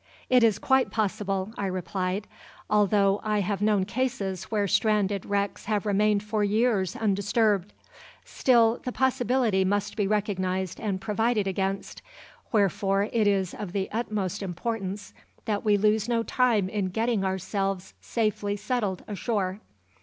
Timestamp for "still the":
8.25-8.91